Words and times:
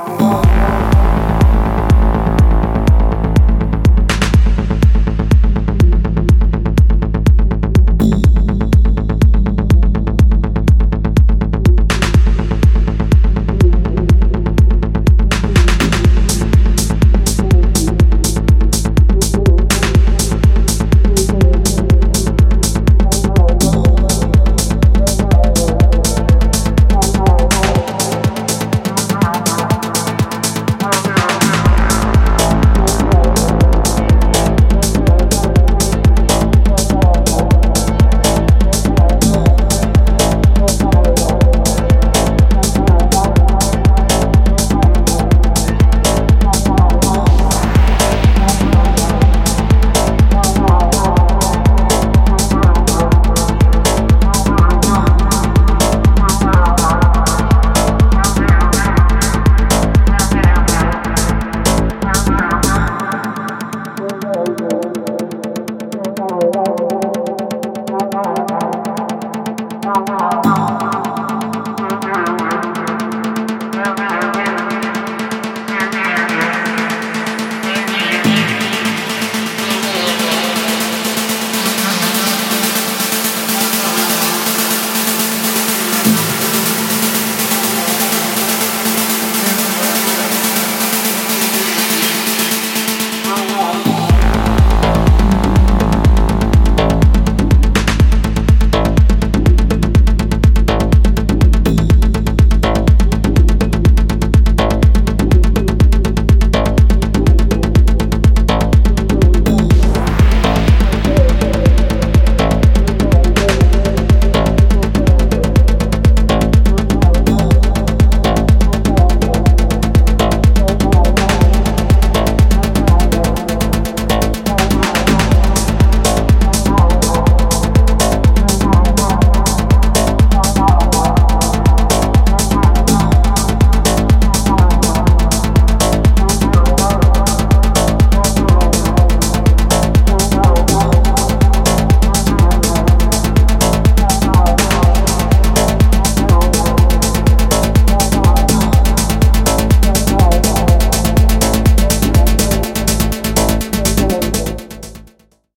Oh. 0.00 0.47